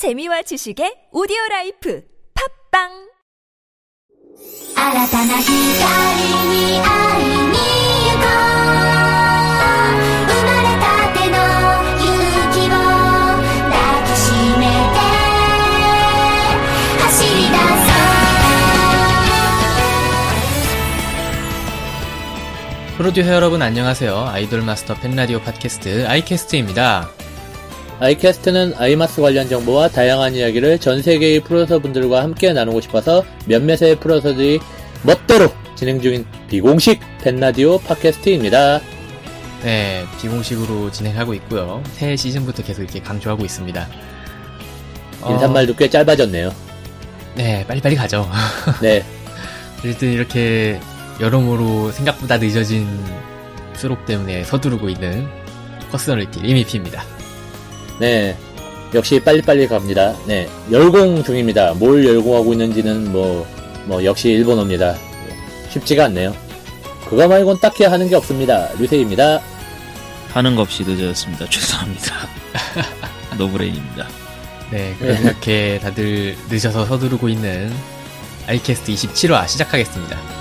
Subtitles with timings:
[0.00, 2.02] 재미와 지식의 오디오 라이프
[2.72, 2.88] 팝빵
[4.72, 5.52] 新たな光
[6.48, 7.60] に会いに
[8.08, 8.80] 行こう
[10.24, 11.36] 生まれたての
[12.00, 12.08] 勇
[12.48, 12.80] 気を
[13.68, 13.76] 抱
[14.08, 14.96] きしめて
[17.02, 17.92] 走り出そ
[22.88, 24.28] う 프로듀서 여러분 안녕하세요.
[24.28, 27.10] 아이돌 마스터 팬라디오 팟캐스트 아이캐스트입니다.
[28.00, 34.58] 아이캐스트는 아이마스 관련 정보와 다양한 이야기를 전 세계의 프로듀서 분들과 함께 나누고 싶어서 몇몇의 프로듀서들이
[35.02, 38.80] 멋대로 진행 중인 비공식 팬라디오 팟캐스트입니다.
[39.62, 41.82] 네, 비공식으로 진행하고 있고요.
[41.92, 43.86] 새 시즌부터 계속 이렇게 강조하고 있습니다.
[45.20, 46.54] 어, 인사말도 꽤 짧아졌네요.
[47.34, 48.26] 네, 빨리빨리 가죠.
[48.80, 49.04] 네,
[49.78, 50.80] 어쨌든 이렇게
[51.20, 52.88] 여러모로 생각보다 늦어진
[53.74, 55.28] 수록 때문에 서두르고 있는
[55.90, 57.19] personality 리미피입니다.
[58.00, 58.34] 네.
[58.94, 60.16] 역시 빨리빨리 갑니다.
[60.26, 60.48] 네.
[60.72, 61.74] 열공 중입니다.
[61.74, 63.46] 뭘 열공하고 있는지는 뭐,
[63.84, 64.96] 뭐, 역시 일본어입니다.
[65.68, 66.34] 쉽지가 않네요.
[67.06, 68.68] 그거 말곤 딱히 하는 게 없습니다.
[68.78, 69.40] 류세입니다.
[70.32, 71.46] 하는 거 없이 늦어졌습니다.
[71.50, 72.14] 죄송합니다.
[73.36, 74.08] 노브레인입니다.
[74.70, 77.72] 네, 그럼 이렇게 다들 늦어서 서두르고 있는
[78.46, 80.39] 아이캐스트 27화 시작하겠습니다.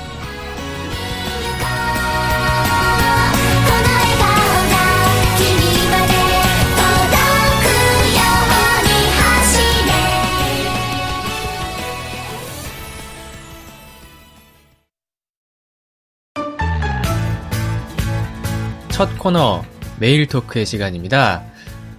[19.00, 19.64] 첫 코너
[19.98, 21.42] 메일 토크의 시간입니다.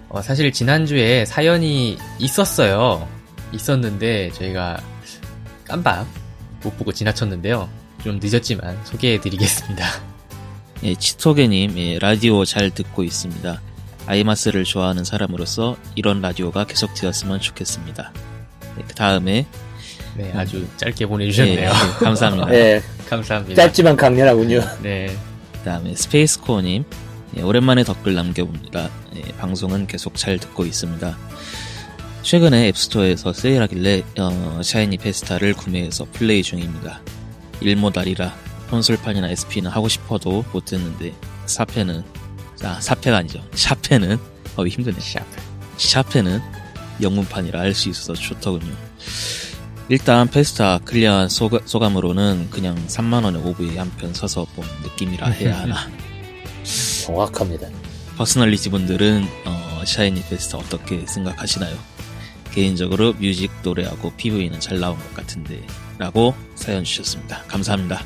[0.07, 3.07] 어, 사실 지난주에 사연이 있었어요.
[3.51, 4.79] 있었는데 저희가
[5.67, 6.05] 깜빡
[6.61, 7.67] 못 보고 지나쳤는데요.
[8.03, 9.83] 좀 늦었지만 소개해드리겠습니다.
[10.83, 13.59] 예, 치토게님, 예, 라디오 잘 듣고 있습니다.
[14.05, 18.13] 아이마스를 좋아하는 사람으로서 이런 라디오가 계속 되었으면 좋겠습니다.
[18.77, 19.47] 예, 그 다음에,
[20.15, 21.67] 네, 아주 짧게 보내주셨네요.
[21.67, 22.45] 예, 감사합니다.
[22.45, 22.79] 네.
[23.09, 23.55] 감사합니다.
[23.59, 24.61] 짧지만 강렬하군요.
[24.83, 25.17] 네,
[25.61, 26.83] 그 다음에 스페이스코어님,
[27.37, 28.89] 예, 오랜만에 댓글 남겨봅니다.
[29.15, 31.15] 예, 방송은 계속 잘 듣고 있습니다.
[32.23, 37.01] 최근에 앱스토어에서 세일하길래 어, 샤이니 페스타를 구매해서 플레이 중입니다.
[37.61, 38.35] 일모달이라
[38.71, 41.13] 콘솔판이나 SP는 하고 싶어도 못했는데
[41.45, 42.03] 사패는
[42.63, 43.43] 아 사패가 아니죠.
[43.53, 44.17] 샤페는
[44.55, 44.97] 어 힘드네.
[44.99, 45.25] 샵.
[45.77, 46.39] 샤페는
[47.01, 48.73] 영문판이라 할 수 있어서 좋더군요.
[49.89, 55.59] 일단 페스타 clear한 소가, 소감 으로는 그냥 3만원의 OVA 한 편 사서 본 느낌이라 해야
[55.59, 55.75] 하나.
[57.05, 57.67] 정확합니다.
[58.17, 61.75] personality 분들은 어, 샤이니 페스타 어떻게 생각하시나요?
[62.53, 65.61] 개인적으로 music, 노래하고 PV는 잘 나온 것 같은데
[65.97, 67.43] 라고 사연 주셨습니다.
[67.47, 68.03] 감사합니다.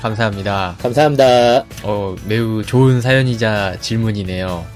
[0.00, 0.76] 감사합니다.
[0.82, 1.64] 감사합니다.
[1.84, 4.66] 어, 매우 좋은 사연이자 질문이네요.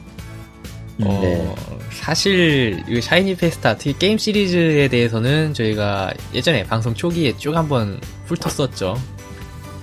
[1.02, 1.54] 어, 네.
[1.92, 9.00] 사실 이 샤이니 페스타 특히 게임 시리즈에 대해서는 저희가 예전에 방송 초기에 쭉 한번 훑었었죠.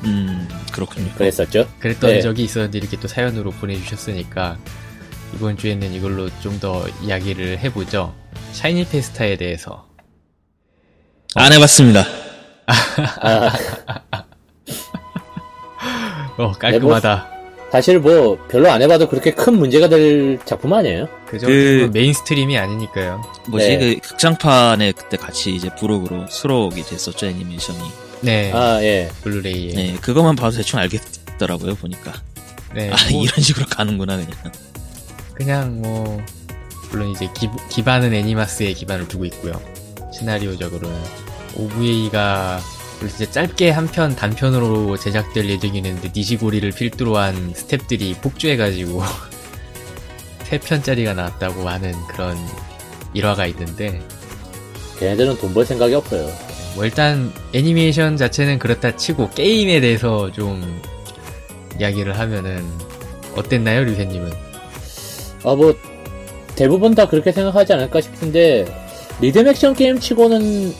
[0.05, 1.09] 음 그렇군요.
[1.15, 1.67] 그랬었죠?
[1.79, 2.21] 그랬던 네.
[2.21, 4.57] 적이 있었는데 이렇게 또 사연으로 보내주셨으니까
[5.35, 8.13] 이번 주에는 이걸로 좀 더 이야기를 해보죠.
[8.53, 9.87] 샤이니 페스타에 대해서.
[11.35, 12.05] 안 해봤습니다.
[13.21, 13.51] 아,
[16.37, 17.32] 어 깔끔하다.
[17.73, 21.07] 사실 뭐, 별로 안 해봐도 그렇게 큰 문제가 될 작품 아니에요?
[21.25, 21.47] 그죠?
[21.47, 23.23] 그- mainstream이 아니니까요.
[23.47, 23.77] 뭐지 네.
[23.99, 27.79] 그 극장판에 그때 같이 이제 부록으로 수록이 됐었죠 애니메이션이.
[28.21, 29.09] 네, 아, 예.
[29.23, 29.73] 블루레이에.
[29.73, 32.13] 네 그것만 봐도 대충 알겠더라고요 보니까.
[32.75, 34.31] 네, 아 뭐 이런 식으로 가는구나 그냥.
[35.33, 36.21] 그냥 뭐
[36.91, 39.59] 물론 이제 기, 기반은 애니마스에 기반을 두고 있고요.
[40.13, 40.95] 시나리오적으로는
[41.55, 42.61] OVA가
[43.09, 49.01] 진짜 짧게 한 편 단편으로 제작될 예정이었는데 니시고리를 필두로 한 스탭들이 폭주해가지고
[50.45, 52.37] 세 편짜리가 나왔다고 하는 그런
[53.13, 54.01] 일화가 있는데
[54.99, 56.29] 걔네들은 돈 벌 생각이 없어요.
[56.75, 60.81] 뭐 일단 애니메이션 자체는 그렇다 치고 게임에 대해서 좀
[61.79, 62.63] 이야기를 하면은
[63.35, 64.31] 어땠나요, 류세님은?
[65.43, 65.75] 아, 뭐,
[66.55, 68.65] 대부분 다 그렇게 생각하지 않을까 싶은데,
[69.19, 70.73] 리듬 액션 게임 치고는,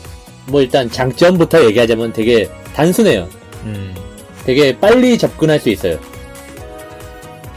[0.46, 3.28] 뭐 일단 장점부터 얘기하자면 되게 단순해요.
[3.64, 3.94] 음,
[4.44, 5.98] 되게 빨리 접근할 수 있어요.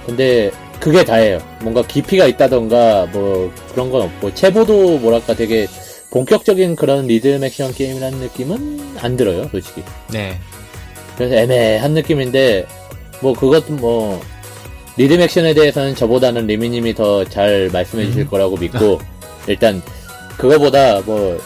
[0.06, 1.39] 근데, 그게 다예요.
[1.62, 5.68] 뭔가 깊이가 있다던가, 뭐, 그런 건 없고, 체보도 뭐랄까 되게
[6.12, 9.84] 본격적인 그런 리듬 액션 게임이라는 느낌은 안 들어요, 솔직히.
[10.13, 10.39] 네,
[11.18, 12.66] 그래서 애매한 느낌인데,
[13.22, 14.22] 뭐, 그것도 뭐,
[14.95, 18.28] 리듬 액션에 대해서는 저보다는 리미님이 더 잘 말씀해 주실 음.
[18.30, 19.00] 거라고 믿고,
[19.48, 19.81] 일단,
[20.38, 21.38] 그거보다 뭐,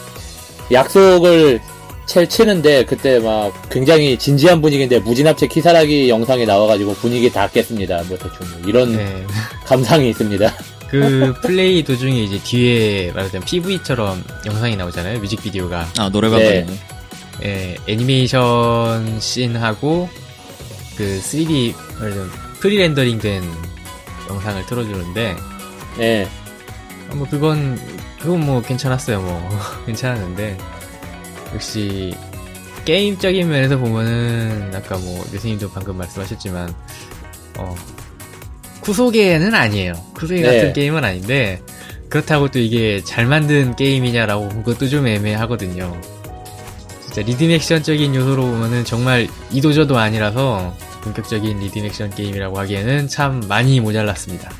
[0.70, 1.60] 약속을
[2.06, 8.02] 채 치는데, 그때 막 굉장히 진지한 분위기인데, 무진합체 키사라기 영상이 나와가지고 분위기 다 깼습니다.
[8.08, 8.46] 뭐, 대충.
[8.66, 9.24] 이런 네.
[9.64, 10.52] 감상이 있습니다.
[10.92, 15.20] 그 플레이 도중에 이제 뒤에 말하자면 PV처럼 영상이 나오잖아요.
[15.20, 15.88] 뮤직비디오가.
[15.98, 16.66] 아 노래방 네.
[16.66, 16.78] 네.
[17.44, 20.10] 예, 애니메이션 scene하고
[20.98, 22.30] 그 3D 말하자면
[22.60, 23.42] pre-rendering 된
[24.28, 25.36] 영상을 틀어주는데
[25.96, 26.28] 네.
[27.10, 27.80] 어, 뭐 그건
[28.22, 29.20] 그건 뭐 괜찮았어요.
[29.20, 29.48] 뭐
[29.84, 30.56] 괜찮았는데
[31.54, 32.14] 역시
[32.84, 36.72] 게임적인 면에서 보면은 아까 뭐 교수님도 방금 말씀하셨지만
[37.58, 37.76] 어
[38.80, 39.92] 쿠소게는 아니에요.
[40.14, 40.46] 쿠소게 네.
[40.46, 41.60] 같은 게임은 아닌데
[42.08, 46.00] 그렇다고 또 이게 잘 만든 게임이냐라고 그것도 좀 애매하거든요.
[47.02, 53.80] 진짜 리듬 액션적인 요소로 보면은 정말 이도저도 아니라서 본격적인 리듬 액션 게임이라고 하기에는 참 많이
[53.80, 54.50] 모자랐습니다.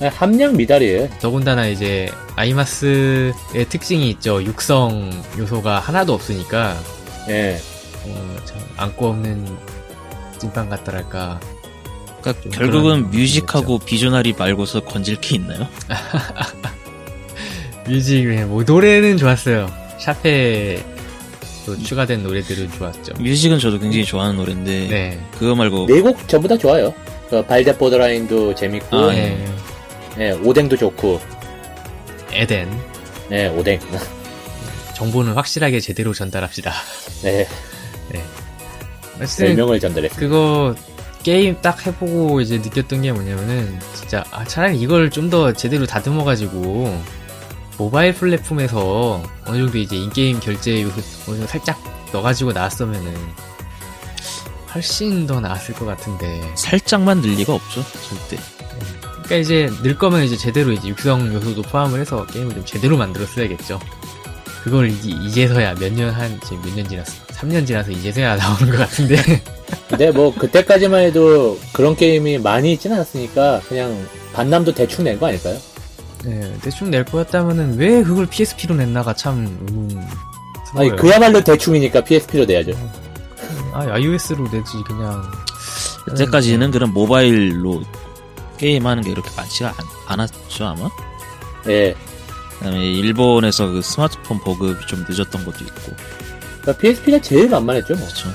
[0.00, 1.08] 함량 미달이에요.
[1.20, 3.32] 더군다나 이제 아이마스의
[3.68, 4.42] 특징이 있죠.
[4.42, 6.76] 육성 요소가 하나도 없으니까
[7.28, 7.58] 예.
[8.04, 9.56] 어, 참 안고 없는
[10.38, 11.40] 찐빵 같더랄까.
[12.20, 15.66] 그러니까 좀 결국은 뮤직하고 비주나리 말고서 건질 게 있나요?
[17.88, 19.70] 뮤직 뭐 노래는 좋았어요.
[19.98, 20.82] 샤페
[21.64, 23.14] 또 추가된 노래들은 좋았죠.
[23.18, 25.20] 뮤직은 저도 굉장히 좋아하는 노래인데 네.
[25.38, 26.92] 그거 말고 네 곡 전부 다 좋아요.
[27.30, 29.44] 그 발데 보더라인도 재밌고, 아, 네.
[30.18, 31.20] 예, 오뎅도 좋고,
[32.32, 32.70] 에덴
[33.28, 33.80] 네, 오뎅.
[34.94, 36.72] 정보는 확실하게 제대로 전달합시다.
[38.10, 38.22] 네,
[39.20, 40.16] 어쨌든 별명을 전달했어.
[40.16, 40.74] 그거
[41.22, 46.22] 게임 딱 해보고 이제 느꼈던 게 뭐냐면은 진짜 아 차라리 이걸 좀 더 제대로 다듬어
[46.24, 47.02] 가지고
[47.78, 50.94] 모바일 플랫폼에서 어느 정도 이제 인게임 결제 요소
[51.26, 51.78] 어느 정도 살짝
[52.12, 53.12] 넣어가지고 나왔으면은
[54.72, 58.38] 훨씬 더 나았을 것 같은데 살짝만 늘 리가 없죠 절대.
[59.26, 63.80] 그러니까 이제 늘 거면 이제 제대로 이제 육성 요소도 포함을 해서 게임을 좀 제대로 만들었어야겠죠
[64.62, 64.94] 그걸 이-
[65.26, 69.16] 이제 서야 몇 년 한 지금 몇 년 지났어 3년 지나서 이제서야 나오는 것 같은데
[69.88, 73.96] 근데 뭐, 그때까지만 해도 그런 게임이 많이 있진 않았으니까, 그냥
[74.32, 75.56] 반남도 대충 낸 거 아닐까요?
[76.24, 80.00] 네, 대충 낼 거였다면은 왜 그걸 PSP로 냈나가 참 의문.
[80.76, 82.72] 아니, 그야말로 대충이니까 PSP로 내야죠.
[83.72, 85.22] 아 iOS로 내지 그냥.
[86.04, 87.82] 그때까지는 그런 모바일로
[88.56, 90.88] 게임하는 게 이렇게 많지가 않, 않았죠 아마.
[91.68, 91.94] 예.
[92.58, 95.92] 그다음에 일본에서 그 스마트폰 보급이 좀 늦었던 것도 있고.
[96.62, 98.06] 그러니까 PSP가 제일 만만했죠, 뭐.
[98.06, 98.28] 그렇죠.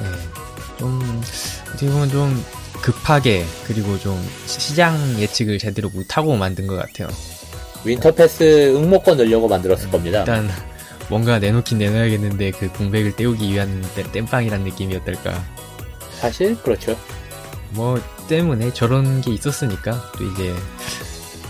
[0.00, 1.22] 네, 좀
[1.68, 2.44] 어떻게 보면 좀
[2.80, 7.08] 급하게 그리고 좀 시- 시장 예측을 제대로 못하고 만든 것 같아요.
[7.84, 10.20] 윈터페스 응모권 넣으려고 만들었을 겁니다.
[10.20, 10.48] 일단
[11.08, 15.44] 뭔가 내놓긴 내놔야겠는데 그 공백을 때우기 위한 땜- 땜빵이란 느낌이었달까.
[16.20, 16.96] 사실, 그렇죠.
[17.70, 18.00] 뭐
[18.36, 20.54] 때문에 저런 게 있었으니까 또 이제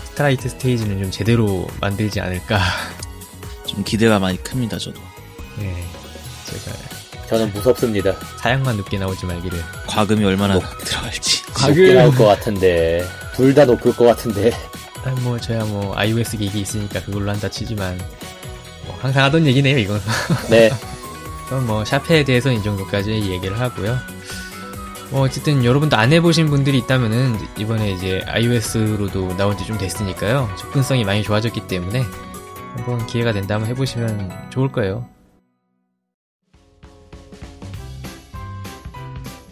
[0.03, 2.59] 스트라이트 스테이지는 좀 제대로 만들지 않을까.
[3.65, 4.99] 좀 기대가 많이 큽니다 저도.
[5.57, 5.81] 네,
[6.45, 6.77] 제가
[7.29, 8.13] 저는 무섭습니다.
[8.37, 9.63] 사양만 높게 나오지 말기를.
[9.87, 10.63] 과금이 얼마나 뭐.
[10.83, 11.41] 들어갈지.
[11.65, 14.51] 높게 나올 것 같은데, 둘 다 높을 것 같은데.
[15.05, 17.97] 아, 뭐 저야 뭐 iOS 기기 있으니까 그걸로 한다 치지만
[18.85, 20.01] 뭐 항상 하던 얘기네요 이건.
[20.49, 20.69] 네.
[21.47, 23.97] 그럼 뭐 샤페에 대해서는 이 정도까지 얘기를 하고요.
[25.11, 30.49] 뭐 어쨌든 여러분도 안 해보신 분들이 있다면은 이번에 이제 iOS로도 나온 지 좀 됐으니까요.
[30.57, 32.03] 접근성이 많이 좋아졌기 때문에
[32.75, 35.07] 한번 기회가 된다면 해보시면 좋을 거예요.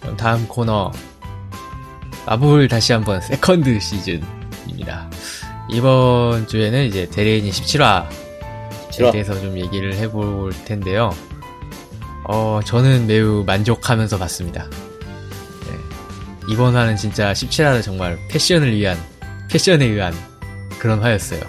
[0.01, 0.91] 그럼 다음 코너
[2.25, 5.09] 마블 다시 한번 second season입니다.
[5.69, 8.07] 이번 주에는 이제 데레애니 17화에
[8.91, 9.11] 싫어.
[9.11, 11.11] 대해서 좀 얘기를 해볼 텐데요.
[12.25, 14.67] 어, 저는 매우 만족하면서 봤습니다.
[16.51, 16.53] 네.
[16.53, 18.97] 이번 화는 진짜 17화는 정말 패션을 위한,
[19.49, 20.13] 패션에 의한
[20.79, 21.39] 그런 화였어요.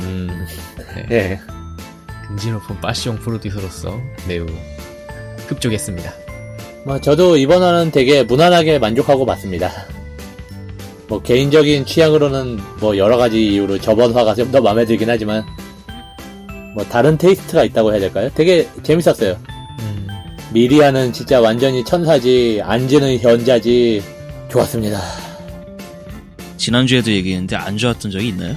[0.00, 0.46] 음,
[0.94, 1.06] 네.
[1.10, 1.40] 예.
[2.28, 4.46] 근지 높은 파시용 프로듀서로서 매우
[5.48, 6.12] 흡족했습니다.
[6.84, 9.70] 뭐, 저도 이번 화는 되게 무난하게 만족하고 봤습니다.
[11.08, 15.44] 뭐, 개인적인 취향으로는 뭐, 여러 가지 이유로 저번 화가 좀 더 마음에 들긴 하지만,
[16.74, 18.30] 뭐, 다른 taste가 있다고 해야 될까요?
[18.34, 19.36] 되게 재밌었어요.
[20.58, 24.02] 음, 미리아는 진짜 완전히 천사지, 안즈는 현자지,
[24.50, 25.00] 좋았습니다.
[26.56, 28.56] 지난주에도 얘기했는데 안 좋았던 적이 있나요?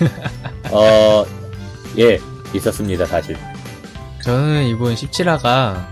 [0.70, 1.24] 어,
[1.98, 2.18] 예,
[2.54, 3.36] 있었습니다, 사실.
[4.22, 5.86] 저는 이번 17화가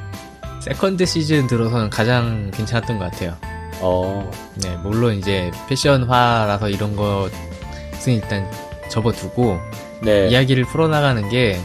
[0.60, 3.36] second season 들어서는 가장 괜찮았던 것 같아요.
[3.80, 8.48] 어, 네, 물론 이제 passion화라서 이런 것은 일단
[8.90, 9.58] 접어두고
[10.02, 10.28] 네.
[10.28, 11.58] 이야기를 풀어나가는 게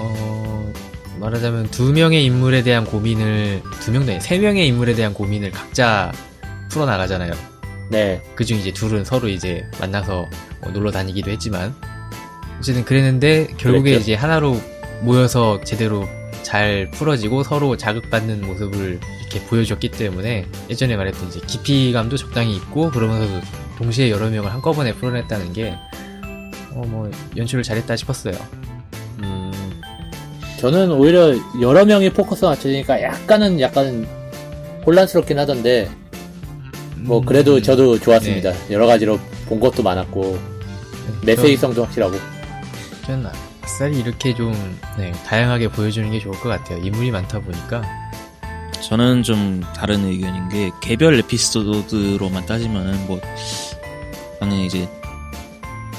[0.00, 0.72] 어,
[1.24, 6.12] 말하자면 두 명의 인물에 대한 고민을 두 명, 네, 세 명의 인물에 대한 고민을 각자
[6.68, 7.32] 풀어 나가잖아요.
[7.90, 8.22] 네.
[8.34, 10.26] 그중 이제 둘은 서로 이제 만나서
[10.60, 11.74] 뭐 놀러 다니기도 했지만
[12.58, 14.02] 어쨌든 그랬는데 결국에 그랬죠.
[14.02, 14.60] 이제 하나로
[15.00, 16.06] 모여서 제대로
[16.42, 23.40] 잘 풀어지고 서로 자극받는 모습을 이렇게 보여줬기 때문에 예전에 말했던 이제 깊이감도 적당히 있고 그러면서도
[23.78, 25.74] 동시에 여러 명을 한꺼번에 풀어냈다는 게,
[26.72, 28.34] 어, 뭐, 연출을 잘했다 싶었어요.
[30.64, 34.06] 음, 저는 오히려 여러 명이 포커스 맞춰지니까 약간은 약간
[34.86, 35.90] 혼란스럽긴 하던데
[36.96, 38.52] 뭐 음, 그래도 저도 좋았습니다.
[38.52, 38.58] 네.
[38.70, 40.38] 여러 가지로 본 것도 많았고
[41.22, 42.16] 메시지성도 확실하고
[43.04, 43.30] 저는
[43.62, 44.52] 아싸리 이렇게 좀,
[44.96, 46.78] 네, 다양하게 보여주는 게 좋을 것 같아요.
[46.78, 47.82] 인물이 많다 보니까.
[48.82, 53.20] 저는 좀 다른 의견인 게 개별 에피소드로만 따지면은 뭐
[54.40, 54.88] 당연히 이제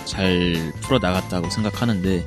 [0.06, 2.24] 잘 풀어 나갔다고 생각하는데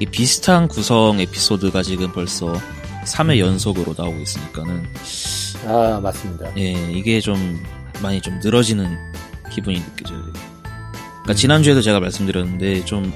[0.00, 2.52] 이 비슷한 구성 에피소드가 지금 벌써
[3.04, 4.84] 3회 연속으로 나오고 있으니까는
[5.66, 6.52] 아 맞습니다.
[6.56, 7.60] 예 이게 좀
[8.00, 8.96] 많이 좀 늘어지는
[9.52, 10.22] 기분이 느껴져요.
[10.22, 13.12] 그러니까 지난주에도 제가 말씀드렸는데 좀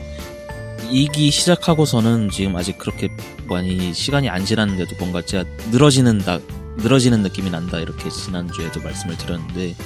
[0.90, 3.08] 이기 시작하고서는 지금 아직 그렇게
[3.48, 6.40] 많이 시간이 안 지났는데도 뭔가 제가 늘어지는다
[6.78, 9.76] 늘어지는 느낌이 난다 이렇게 지난주에도 말씀을 드렸는데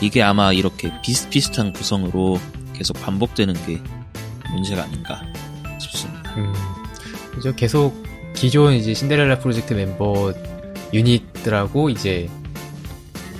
[0.00, 2.38] 이게 아마 이렇게 비슷비슷한 구성으로
[2.74, 3.82] 계속 반복되는 게
[4.50, 5.22] 문제가 아닌가.
[6.38, 6.52] 음,
[7.34, 7.54] 그죠.
[7.54, 8.02] 계속
[8.34, 10.32] 기존 이제 신데렐라 프로젝트 멤버
[10.92, 12.28] 유닛들하고 이제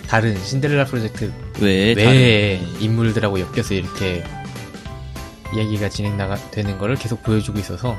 [0.07, 4.25] 다른 신데렐라 프로젝트 왜 외의 다른- 인물들하고 엮여서 이렇게
[5.55, 7.97] 이야기가 진행 나가 되는 거를 계속 보여주고 있어서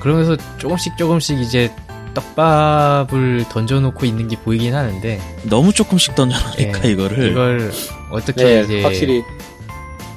[0.00, 1.70] 그러면서 조금씩 조금씩 이제
[2.14, 7.72] 떡밥을 던져놓고 있는 게 보이긴 하는데 너무 조금씩 던져놓으니까 예, 이거를 이걸
[8.10, 9.22] 어떻게 네, 이제 확실히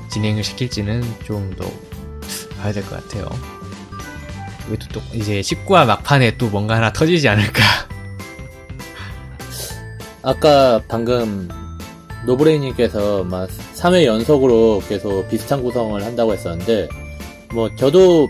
[0.10, 1.70] 진행을 시킬지는 좀 더
[2.62, 3.28] 봐야 될 것 같아요.
[4.68, 7.62] 이것도 또 이제 19화 막판에 또 뭔가 하나 터지지 않을까.
[10.22, 11.48] 아까 방금
[12.26, 16.90] 노브레이님께서 막 3회 연속으로 계속 비슷한 구성을 한다고 했었는데
[17.54, 18.28] 뭐 저도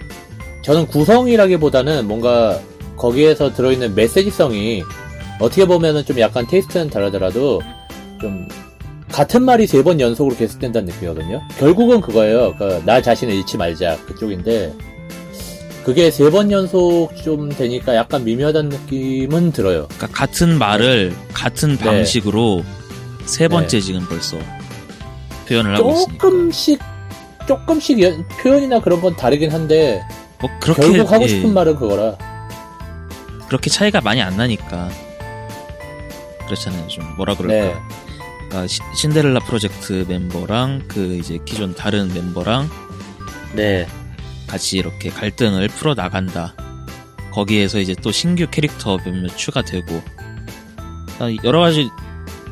[0.64, 2.60] 저는 구성이라기보다는 뭔가
[2.98, 4.84] 거기에서 들어있는 메시지성이
[5.40, 7.62] 어떻게 보면은 좀 약간 테이스트는 다르더라도
[8.20, 8.48] 좀
[9.12, 11.42] 같은 말이 세 번 연속으로 계속된다는 느낌이거든요.
[11.58, 12.56] 결국은 그거예요.
[12.58, 14.74] 그나 자신을 잃지 말자 그쪽인데
[15.86, 19.88] 그게 세 번 연속 좀 되니까 약간 미묘하다는 느낌은 들어요.
[19.96, 21.84] 그러니까 같은 말을 같은 네.
[21.84, 22.64] 방식으로
[23.26, 24.38] 세 번째 지금 벌써
[25.48, 26.80] 표현을 하고 있으니까 조금씩
[27.48, 30.02] 조금씩 연- 표현이나 그런 건 다르긴 한데
[30.42, 32.18] 뭐 그렇게 결국 하고 예, 싶은 말은 그거라.
[33.48, 34.90] 그렇게 차이가 많이 안 나니까
[36.46, 36.88] 그렇잖아요.
[36.88, 37.54] 좀 뭐라 그럴까.
[37.68, 37.76] 네.
[38.50, 42.70] 그러니까 시- 신데렐라 프로젝트 멤버랑 그 이제 기존 다른 멤버랑
[43.54, 43.88] 네.
[44.48, 46.54] 같이 이렇게 갈등을 풀어 나간다.
[47.32, 50.02] 거기에서 이제 또 신규 캐릭터 몇몇 추가되고
[51.20, 51.90] 아, 여러 가지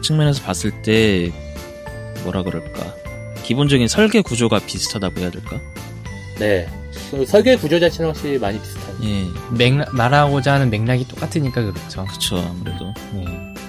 [0.01, 1.31] 측면에서 봤을 때
[2.23, 2.93] 뭐라 그럴까
[3.43, 5.59] 기본적인 설계 구조가 비슷하다고 해야 될까?
[6.39, 6.67] 네.
[7.11, 8.83] 그 설계 구조 자체는 확실히 많이 비슷해요.
[9.03, 12.05] 예, 맥락, 말하고자 하는 맥락이 똑같으니까 그렇죠.
[12.05, 13.25] 그쵸 아무래도 네.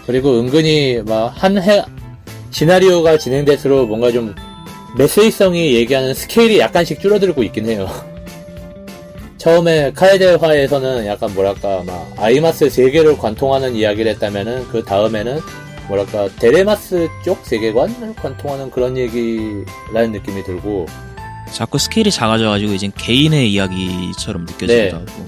[0.06, 1.82] 그리고 은근히 막 한 해
[2.50, 4.34] 시나리오가 진행될수록 뭔가 좀
[4.96, 7.88] 메시지성이 얘기하는 스케일이 약간씩 줄어들고 있긴 해요.
[9.44, 15.38] 처음에 카에데화에서는 약간 뭐랄까 막 아이마스 세계를 관통하는 이야기를 했다면은 그 다음에는
[15.86, 20.86] 뭐랄까 데레마스 쪽 세계관을 관통하는 그런 얘기라는 느낌이 들고
[21.52, 24.92] 자꾸 스케일이 작아져가지고 이제 개인의 이야기처럼 느껴지기도 네.
[24.92, 25.26] 하고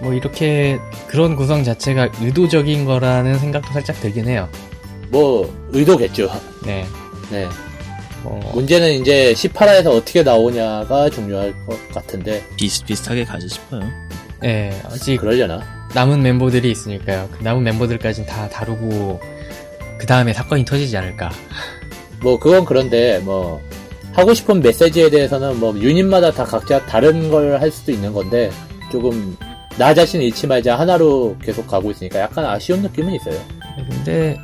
[0.00, 4.48] 뭐 이렇게 그런 구성 자체가 의도적인 거라는 생각도 살짝 들긴 해요.
[5.08, 6.30] 뭐 의도겠죠.
[6.64, 6.86] 네.
[7.32, 7.48] 네.
[8.24, 13.82] 어, 문제는 이제 18화에서 어떻게 나오냐가 중요할 것 같은데 비슷비슷하게 가지 싶어요.
[14.40, 14.78] 네.
[14.84, 15.62] 아직 그러려나?
[15.94, 17.28] 남은 멤버들이 있으니까요.
[17.32, 19.20] 그 남은 멤버들까지는 다 다루고
[19.98, 21.30] 그 다음에 사건이 터지지 않을까.
[22.22, 23.60] 뭐 그건 그런데 뭐
[24.12, 28.50] 하고 싶은 메시지에 대해서는 뭐 유닛마다 다 각자 다른 걸 할 수도 있는 건데
[28.90, 29.36] 조금
[29.78, 33.34] 나 자신 잃지 말자 하나로 계속 가고 있으니까 약간 아쉬운 느낌은 있어요.
[33.76, 34.38] 네, 근데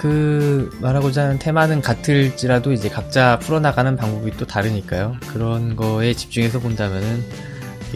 [0.00, 5.16] 그 말하고자 하는 테마는 같을지라도 이제 각자 풀어나가는 방법이 또 다르니까요.
[5.28, 7.22] 그런 거에 집중해서 본다면은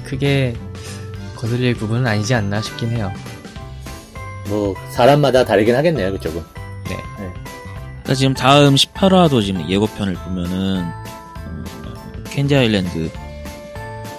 [0.05, 0.55] 크게
[1.35, 3.11] 거슬릴 부분은 아니지 않나 싶긴 해요.
[4.49, 6.43] 뭐 사람마다 다르긴 하겠네요 그쪽은.
[6.91, 6.97] 네.
[7.17, 11.65] 그러니까 지금 다음 18화도 지금 예고편을 보면은 어,
[12.29, 13.15] 캔디 아일랜드가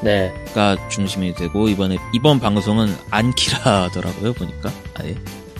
[0.01, 0.33] 네.
[0.89, 5.15] 중심이 되고 이번에 이번 방송은 안키라더라고요 보니까 아예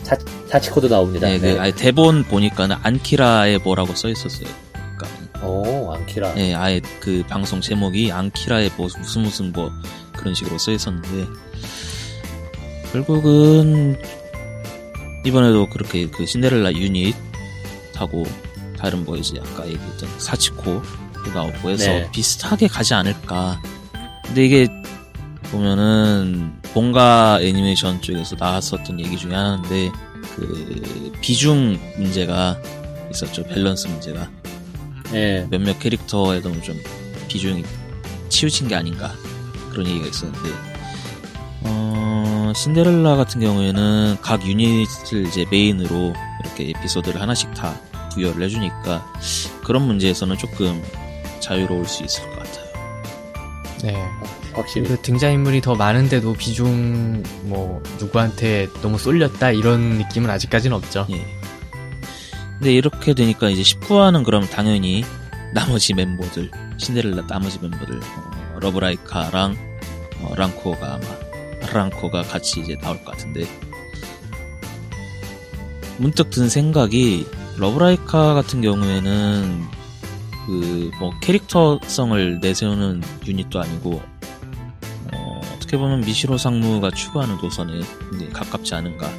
[0.06, 0.16] 사,
[0.48, 1.28] 사치코도 나옵니다.
[1.28, 4.48] 네, 그 아예 대본 보니까는 안키라에 뭐라고 써 있었어요.
[4.72, 6.36] 그러니까 오 안키라.
[6.36, 9.72] 네, 아예 그 방송 제목이 안키라에 뭐 무슨 무슨 뭐
[10.14, 11.26] 그런 식으로 써 있었는데
[12.92, 14.00] 결국은
[15.26, 18.26] 이번에도 그렇게 그 신데렐라 유닛하고
[18.78, 22.10] 다른 뭐 이제 아까 얘기했던 사치코도 나오고 해서 네.
[22.12, 23.60] 비슷하게 가지 않을까.
[24.24, 24.68] 근데 이게
[25.56, 29.90] 보면은 본가 애니메이션 쪽에서 나왔었던 얘기 중에 하나인데
[30.36, 32.60] 그 비중 문제가
[33.12, 33.44] 있었죠.
[33.44, 34.30] 밸런스 문제가.
[35.14, 35.48] 예.
[35.50, 36.78] 몇몇 캐릭터에 너무 좀
[37.30, 37.64] 비중이
[38.28, 39.14] 치우친 게 아닌가
[39.72, 40.50] 그런 얘기가 있었는데
[41.62, 47.80] 어, 신데렐라 같은 경우에는 각 유닛을 이제 메인으로 이렇게 에피소드를 하나씩 다
[48.12, 49.06] 부여를 해주니까
[49.64, 50.84] 그런 문제에서는 조금
[51.40, 52.66] 자유로울 수 있을 것 같아요.
[53.84, 53.94] 네.
[54.56, 54.88] 확실히.
[54.88, 61.06] 그리고 등장인물이 더 많은데도 비중 뭐 누구한테 너무 쏠렸다 이런 느낌은 아직까지는 없죠.
[61.12, 61.26] 예.
[62.58, 65.04] 근데 이렇게 되니까 이제 19화는 그럼 당연히
[65.54, 69.58] 나머지 멤버들 신데렐라 나머지 멤버들 어, 러브라이카랑
[70.22, 73.46] 어, 랑코가 아마 랑코가 같이 이제 나올 것 같은데
[75.98, 77.26] 문득 든 생각이
[77.58, 79.64] 러브라이카 같은 경우에는
[80.46, 84.02] 그 뭐 캐릭터성을 내세우는 유닛도 아니고
[85.66, 87.82] 어, 어떻게 보면 미시로 상무가 추구하는 노선에
[88.16, 89.10] 이제 가깝지 않은가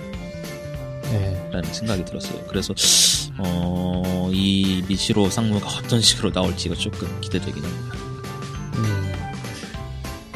[1.11, 1.49] 네.
[1.53, 2.41] 라는 생각이 들었어요.
[2.49, 2.73] 그래서
[3.39, 7.97] 어, 이 미시로 상무가 어떤 식으로 나올지가 조금 기대되긴 합니다.
[8.77, 9.13] 음.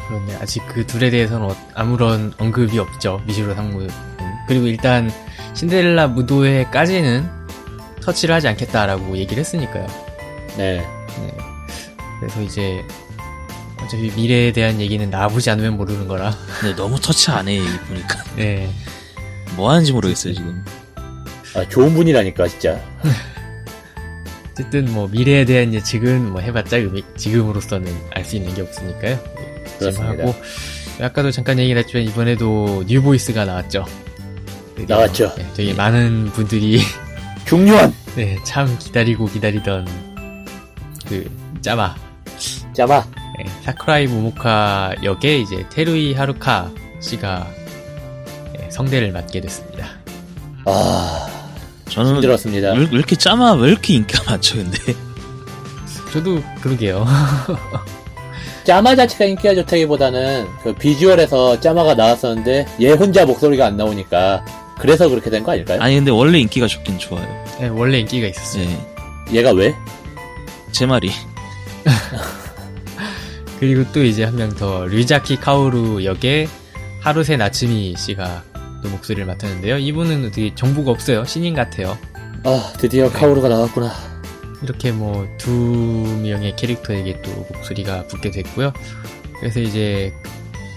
[0.07, 3.21] 그런데 아직 그 둘에 대해서는 어- 아무런 언급이 없죠.
[3.25, 3.81] 미시로 상무.
[3.83, 3.89] 음.
[4.47, 5.09] 그리고 일단
[5.53, 7.29] 신데렐라 무도회까지는
[8.01, 9.87] 터치를 하지 않겠다라고 얘기를 했으니까요.
[10.57, 10.85] 네.
[11.19, 11.37] 네.
[12.19, 12.83] 그래서 이제
[13.83, 16.35] 어차피 미래에 대한 얘기는 나보지 않으면 모르는 거라.
[16.59, 18.23] 근데 너무 터치 안 해, 이 보니까.
[18.35, 18.69] 네.
[19.55, 20.63] 뭐 하는지 모르겠어요, 지금.
[21.55, 22.79] 아, 좋은 분이라니까, 진짜.
[24.51, 26.77] 어쨌든 뭐 미래에 대한 예측은 뭐 해봤자
[27.17, 29.15] 지금으로서는 알 수 있는 게 없으니까요.
[29.35, 30.23] 네, 그렇습니다.
[30.23, 30.35] 하고
[31.01, 33.85] 아까도 잠깐 얘기를 했지만 이번에도 new voice가 나왔죠.
[34.75, 34.95] 드디어.
[34.97, 35.33] 나왔죠.
[35.37, 36.79] 네, 되게 많은 분들이
[37.45, 37.93] 중요한!
[38.15, 39.87] 네, 참 기다리고 기다리던
[41.07, 41.29] 그
[41.61, 41.95] 짜마
[42.73, 43.03] 짜마.
[43.45, 47.47] 네, 사쿠라이 모모카 역의 이제 테루이 하루카 씨가
[48.57, 49.87] 네, 성대를 맡게 됐습니다.
[50.65, 51.27] 아,
[51.89, 52.73] 저는 힘들었습니다.
[52.73, 54.77] 왜, 왜 이렇게 짜마, 왜 이렇게 인기가 많죠, 근데?
[56.13, 57.05] 저도 그러게요.
[58.63, 64.45] 짜마 자체가 인기가 좋다기보다는 그 비주얼에서 짜마가 나왔었는데 얘 혼자 목소리가 안 나오니까
[64.77, 65.81] 그래서 그렇게 된 거 아닐까요?
[65.81, 67.27] 아니, 근데 원래 인기가 좋긴 좋아요.
[67.59, 68.65] 네, 원래 인기가 있었어요.
[68.65, 68.79] 네.
[69.33, 69.73] 얘가 왜?
[70.71, 71.11] 제 말이.
[73.61, 76.49] 그리고 또 이제 한 명 더 류자키 카오루 역의
[76.99, 78.43] 하루세 나츠미 씨가
[78.83, 79.77] 또 목소리를 맡았는데요.
[79.77, 81.23] 이분은 되게 정보가 없어요.
[81.25, 81.95] 신인 같아요.
[82.43, 83.91] 아, 드디어 카오루가 나왔구나.
[84.63, 85.51] 이렇게 뭐 두
[86.23, 88.73] 명의 캐릭터에게 또 목소리가 붙게 됐고요.
[89.39, 90.11] 그래서 이제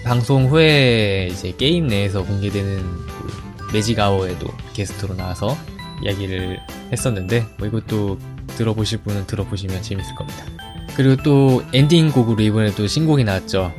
[0.03, 5.57] 방송 후에 이제 게임 내에서 공개되는 그 매직아워에도 게스트로 나와서
[6.03, 6.59] 이야기를
[6.91, 8.19] 했었는데 뭐 이것도
[8.57, 10.45] 들어보실 분은 들어보시면 재밌을 겁니다.
[10.95, 13.73] 그리고 또 엔딩 곡으로 이번에 또 신곡이 나왔죠.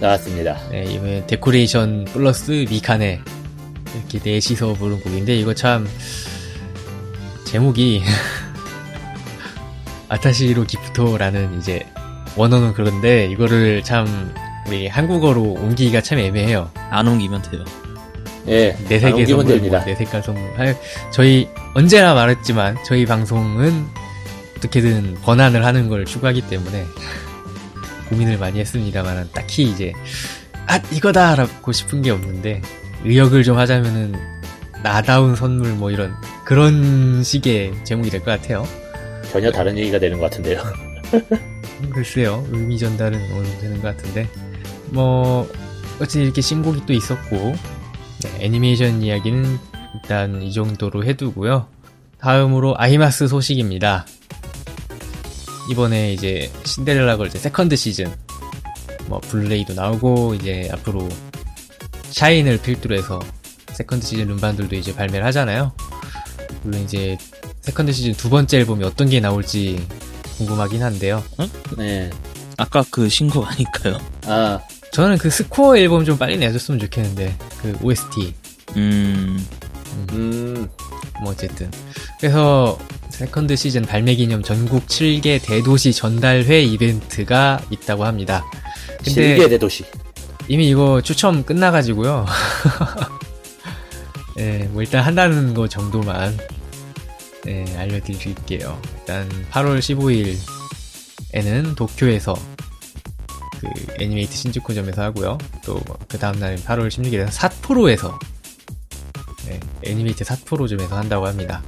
[0.00, 0.58] 나왔습니다.
[0.70, 3.20] 네, 이번에 데코레이션 플러스 미카네
[3.94, 5.86] 이렇게 넷이서 부른 곡인데 이거 참
[7.44, 8.02] 제목이
[10.08, 11.86] 아타시로 기프토라는 이제
[12.36, 14.32] 원어는 그런데 이거를 참
[14.66, 16.70] 우리 한국어로 옮기기가 참 애매해요.
[16.90, 17.64] 안 옮기면 돼요.
[18.48, 19.78] 예, 내안 세계 옮기면 선물, 됩니다.
[19.78, 20.42] 뭐, 내 색깔 선물.
[20.56, 23.86] 하- 저희 언제나 말했지만 저희 방송은
[24.62, 26.86] 어떻게든 번안을 하는 걸 추구하기 때문에
[28.08, 29.92] 고민을 많이 했습니다만 딱히 이제
[30.68, 32.62] 아 이거다라고 싶은 게 없는데
[33.04, 34.14] 의역을 좀 하자면은
[34.82, 38.66] 나다운 선물 뭐 이런 그런 식의 제목이 될 것 같아요.
[39.30, 40.62] 전혀 다른 얘기가 되는 것 같은데요.
[41.92, 44.28] 글쎄요 의미 전달은 어느 정도 되는 것 같은데
[44.90, 45.50] 뭐
[45.96, 47.54] 어쨌든 이렇게 신곡이 또 있었고
[48.22, 49.58] 네, 애니메이션 이야기는
[49.94, 51.66] 일단 이 정도로 해두고요
[52.18, 54.06] 다음으로 아이마스 소식입니다
[55.70, 58.12] 이번에 이제 신데렐라 걸즈 second season
[59.06, 61.08] 뭐 블루레이도 나오고 이제 앞으로
[62.10, 63.20] Shine을 필두로 해서
[63.72, 65.72] second season 음반들도 이제 발매를 하잖아요.
[66.62, 67.16] 물론 이제
[67.62, 69.84] second season 두 번째 앨범이 어떤 게 나올지
[70.38, 71.22] 궁금하긴 한데요.
[71.76, 72.10] 네.
[72.58, 73.98] 아까 그 신곡 아닐까요?
[74.26, 74.60] 아,
[74.92, 78.34] 저는 그 스코어 앨범 좀 빨리 내줬으면 좋겠는데 그 OST
[78.76, 79.44] 음,
[80.12, 80.68] 음,
[81.22, 81.70] 뭐 어쨌든.
[82.20, 82.78] 그래서
[83.22, 88.44] second season 발매 기념 전국 7개 대도시 전달회 이벤트가 있다고 합니다.
[88.96, 89.84] 근데 실계 대도시.
[90.48, 92.26] 이미 이거 추첨 끝나가지고요.
[94.40, 96.36] 예, 뭐 일단 한다는 거 정도만
[97.46, 98.82] 예, 알려드릴게요.
[98.98, 99.78] 일단 8월
[101.32, 102.34] 15일에는 도쿄에서
[103.60, 103.68] 그
[104.00, 105.38] 애니메이트 신주쿠점에서 하고요.
[105.64, 108.18] 또 그 다음날은 8월 16일에는 삿포로에서
[109.48, 111.62] 예, 애니메이트 삿포로점에서 한다고 합니다.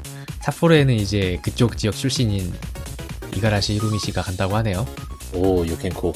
[0.44, 2.52] 삿포로에는 이제 그쪽 지역 출신인
[3.34, 4.86] 이가라시 히로미 씨가 간다고 하네요.
[5.32, 6.12] 오, 유캔코.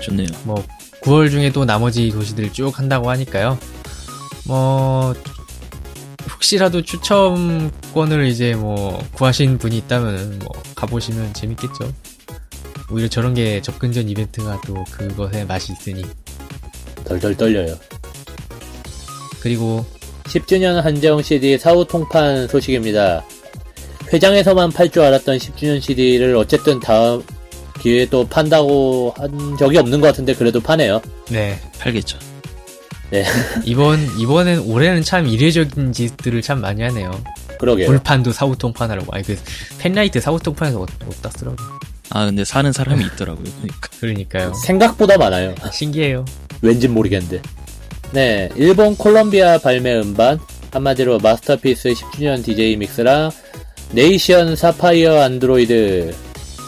[0.00, 0.26] 좋네요.
[0.42, 0.64] 뭐
[1.02, 3.58] 9월 중에도 나머지 도시들 쭉 한다고 하니까요.
[4.44, 5.14] 뭐
[6.32, 11.92] 혹시라도 추첨권을 이제 뭐 구하신 분이 있다면 뭐 가보시면 재밌겠죠.
[12.90, 16.04] 오히려 저런 게 접근전 이벤트가 또 그것에 맛이 있으니.
[17.04, 17.78] 덜덜 떨려요.
[19.40, 19.86] 그리고
[20.32, 23.22] 10주년 한정 CD 사후 통판 소식입니다.
[24.12, 27.22] 회장에서만 팔 줄 알았던 10주년 CD를 어쨌든 다음
[27.80, 31.02] 기회에 또 판다고 한 적이 없는 것 같은데 그래도 파네요.
[31.28, 32.18] 네 팔겠죠.
[33.10, 33.24] 네,
[33.64, 37.10] 이번 이번엔 올해는 참 이례적인 짓들을 참 많이 하네요.
[37.58, 37.88] 그러게요.
[37.88, 39.14] 불판도 사후통판 하라고.
[39.14, 39.36] 아니 그
[39.78, 41.56] 팬라이트 사후통판에서 못, 못 땄더라고.
[42.10, 43.44] 아 근데 사는 사람이 있더라고요.
[43.60, 43.88] 그러니까.
[44.00, 44.54] 그러니까요.
[44.54, 45.54] 생각보다 많아요.
[45.72, 46.24] 신기해요.
[46.62, 47.42] 왠진 모르겠는데.
[48.12, 50.38] 네, 일본 콜롬비아 발매 음반,
[50.70, 53.30] 한마디로 Masterpiece 10주년 DJ mix랑
[53.92, 56.14] 네이션 사파이어 안드로이드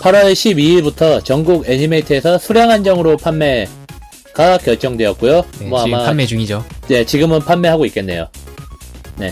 [0.00, 5.44] 8월 12일부터 전국 애니메이트에서 수량 한정으로 판매가 결정되었고요.
[5.60, 6.64] 네, 뭐 지금 아마 판매 중이죠.
[6.88, 8.28] 네, 지금은 판매하고 있겠네요.
[9.18, 9.30] 네.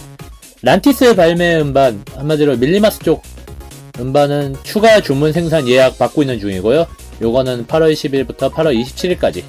[0.60, 3.22] 란티스 발매 음반, 한마디로 밀리마스 쪽
[3.98, 6.86] 음반은 추가 주문 생산 예약 받고 있는 중이고요.
[7.22, 9.42] 요거는 8월 10일부터 8월 27일까지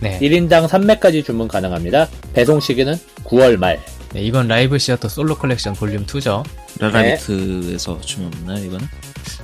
[0.00, 0.18] 네.
[0.20, 2.08] 1인당 3매까지 주문 가능합니다.
[2.32, 3.78] 배송 시기는 9월 말.
[4.12, 6.44] 네, 이건 Live Theater Solo Collection Volume 2죠.
[6.78, 8.86] 라라비트에서 주면 없나요 이거는?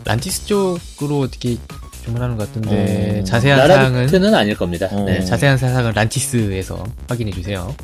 [0.05, 1.57] 란티스 쪽으로 어떻게
[2.05, 4.88] 주문하는 것 같은데 어, 자세한 사항은 라라비트는 아닐 겁니다.
[4.90, 5.05] 어.
[5.05, 5.19] 네.
[5.19, 7.75] 네, 자세한 사항은 란티스에서 확인해 주세요.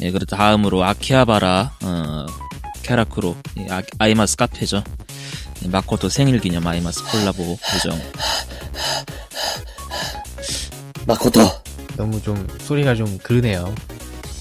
[0.00, 2.26] 예, 그리고 다음으로 아키하바라 어,
[2.82, 4.82] 캐라크로 예, 아, 아이마스 카페죠.
[5.64, 8.00] 예, 마코토 생일 기념 아이마스 콜라보 예정.
[11.06, 11.59] 마코토.
[12.00, 13.74] 너무 좀 소리가 좀 그러네요.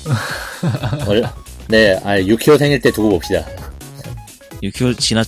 [1.08, 1.28] 얼-
[1.68, 3.46] 네, 아, 6kg 생일 때 두고 봅시다.
[4.64, 5.24] 6개월 지나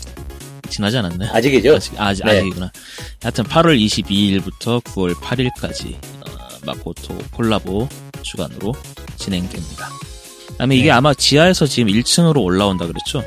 [0.69, 1.29] 지나지 않았나요?
[1.33, 1.75] 아직이죠?
[1.75, 2.31] 아직, 아직, 네.
[2.37, 2.71] 아직이구나.
[3.21, 6.31] 하여튼 8월 22일부터 9월 8일까지 어,
[6.65, 7.89] 마코토 콜라보
[8.21, 8.73] 주간으로
[9.17, 9.89] 진행됩니다.
[10.51, 10.91] 그다음에 이게 네.
[10.91, 13.25] 아마 지하에서 지금 1층으로 올라온다 그랬죠?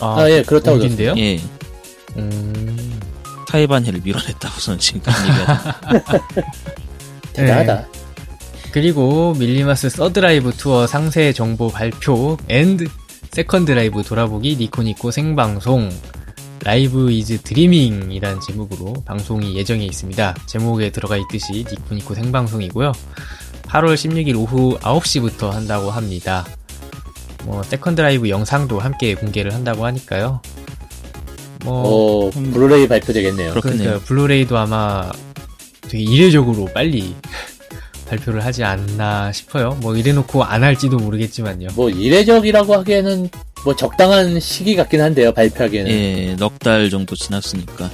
[0.00, 1.14] 아, 예, 그렇다고 어딘데요?
[1.16, 1.40] 예,
[2.18, 3.00] 음,
[3.48, 6.02] 타이반힐을 밀어냈다고서는 지금까지 얘기하는.
[7.32, 7.74] 대단하다.
[7.92, 7.97] 네.
[8.72, 12.86] 그리고 밀리마스 third live 투어 상세 정보 발표 and
[13.30, 15.90] second live 돌아보기 니코니코 생방송
[16.64, 20.34] Live is Dreaming이라는 제목으로 방송이 예정해 있습니다.
[20.46, 22.92] 제목에 들어가 있듯이 니코니코 생방송이고요.
[23.62, 26.44] 8월 16일 오후 9시부터 한다고 합니다.
[27.44, 30.40] 뭐 second live 영상도 함께 공개를 한다고 하니까요.
[31.64, 33.50] 뭐 어, 블루레이 발표되겠네요.
[33.50, 33.84] 그렇겠네요.
[33.84, 35.10] 그러니까 블루레이도 아마
[35.82, 37.14] 되게 이례적으로 빨리
[38.08, 39.76] 발표를 하지 않나 싶어요.
[39.80, 41.68] 뭐 이래놓고 안 할지도 모르겠지만요.
[41.74, 43.28] 뭐, 이례적이라고 하기에는
[43.64, 45.90] 뭐 적당한 시기 같긴 한데요, 발표하기에는.
[45.90, 47.90] 예, 넉 달 정도 지났으니까.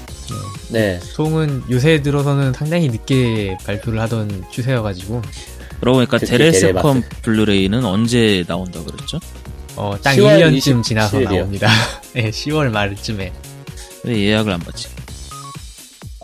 [0.71, 0.99] 네.
[1.03, 5.23] 송은 요새 들어서는 상당히 늦게 발표를 하던 추세여가지고
[5.81, 6.73] 그러고 보니까 데레바스.
[7.23, 9.21] 블루레이는 언제 나온다 그랬죠?
[9.77, 11.31] 어, 딱 10월 1년쯤 지나서 27일 이요.
[11.41, 11.69] 나옵니다.
[12.15, 13.33] 네, 10월 말쯤에
[14.05, 14.89] 왜 예약을 안 받지?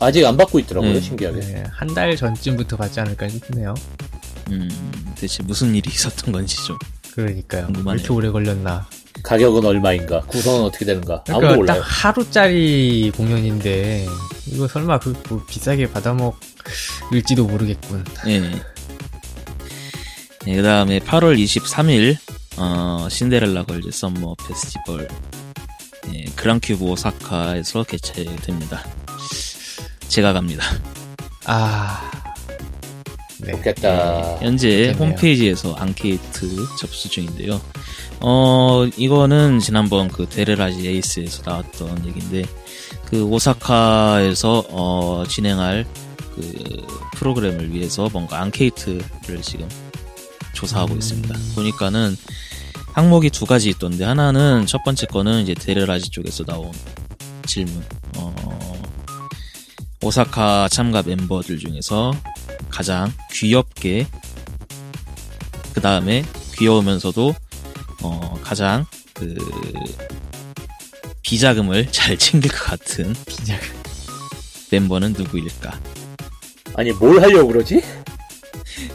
[0.01, 1.01] 아직 안 받고 있더라고요, 음.
[1.01, 1.41] 신기하게.
[1.41, 3.75] 네, 한달 전쯤부터 받지 않을까 싶네요.
[4.51, 4.69] 음,
[5.17, 6.79] 대체 무슨 일이 있었던 건지 좀.
[7.13, 7.63] 그러니까요.
[7.63, 7.99] 왜 궁금하네요.
[8.01, 8.87] 이렇게 오래 걸렸나.
[9.23, 10.21] 가격은 얼마인가?
[10.23, 11.25] 구성은 어떻게 되는가?
[11.29, 11.81] 아무도 그러니까 몰라요.
[11.83, 14.07] 딱 하루짜리 공연인데
[14.47, 18.05] 이거 설마 그, 뭐 비싸게 받아먹을지도 모르겠군.
[18.29, 18.41] 예.
[20.47, 22.17] 네, 그 다음에 8월 23일,
[22.57, 25.07] 어, 신데렐라 걸즈 썸머 페스티벌,
[26.15, 28.83] 예, 그랑큐브 오사카에서 개최됩니다.
[30.11, 30.65] 제가 갑니다.
[31.47, 32.11] 아,
[33.39, 33.53] 네.
[33.53, 34.39] 좋겠다.
[34.41, 34.93] 현재 좋겠네요.
[34.99, 36.49] 홈페이지에서 앙케이트
[36.81, 37.61] 접수 중인데요.
[38.19, 42.45] 어, 이거는 지난번 그 데레라지 에이스에서 나왔던 얘기인데,
[43.07, 45.87] 그 오사카에서, 어, 진행할
[46.35, 49.69] 그 프로그램을 위해서 뭔가 앙케이트를 지금
[50.55, 51.35] 조사하고 있습니다.
[51.55, 52.17] 보니까는
[52.95, 56.73] 항목이 두 가지 있던데, 하나는 첫 번째 거는 이제 데레라지 쪽에서 나온
[57.47, 57.83] 질문,
[58.17, 58.35] 어,
[60.03, 62.13] 오사카 참가 멤버들 중에서
[62.71, 64.07] 가장 귀엽게
[65.75, 66.25] 그 다음에
[66.57, 67.35] 귀여우면서도
[68.03, 69.37] 어, 가장 그
[71.23, 73.69] 비자금을 잘 챙길 것 같은 비자금.
[74.71, 75.79] 멤버는 누구일까?
[76.75, 77.83] 아니, 뭘 하려고 그러지?